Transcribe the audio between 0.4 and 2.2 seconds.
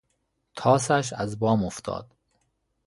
طاسش از بام افتاد